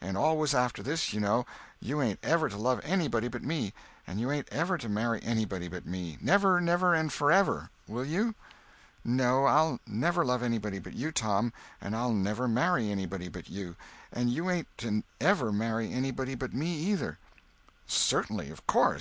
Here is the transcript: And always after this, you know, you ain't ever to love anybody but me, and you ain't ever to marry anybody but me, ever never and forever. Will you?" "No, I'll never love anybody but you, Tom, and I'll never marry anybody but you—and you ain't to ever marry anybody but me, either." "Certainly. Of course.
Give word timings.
And 0.00 0.16
always 0.16 0.54
after 0.54 0.80
this, 0.80 1.12
you 1.12 1.18
know, 1.18 1.44
you 1.80 2.00
ain't 2.00 2.20
ever 2.22 2.48
to 2.48 2.56
love 2.56 2.80
anybody 2.84 3.26
but 3.26 3.42
me, 3.42 3.72
and 4.06 4.20
you 4.20 4.30
ain't 4.30 4.46
ever 4.52 4.78
to 4.78 4.88
marry 4.88 5.18
anybody 5.24 5.66
but 5.66 5.84
me, 5.86 6.16
ever 6.24 6.60
never 6.60 6.94
and 6.94 7.12
forever. 7.12 7.68
Will 7.88 8.04
you?" 8.04 8.36
"No, 9.04 9.44
I'll 9.44 9.80
never 9.84 10.24
love 10.24 10.44
anybody 10.44 10.78
but 10.78 10.92
you, 10.94 11.10
Tom, 11.10 11.52
and 11.80 11.96
I'll 11.96 12.12
never 12.12 12.46
marry 12.46 12.92
anybody 12.92 13.26
but 13.26 13.50
you—and 13.50 14.30
you 14.30 14.48
ain't 14.48 14.68
to 14.78 15.02
ever 15.20 15.50
marry 15.50 15.92
anybody 15.92 16.36
but 16.36 16.54
me, 16.54 16.72
either." 16.76 17.18
"Certainly. 17.88 18.50
Of 18.52 18.64
course. 18.68 19.00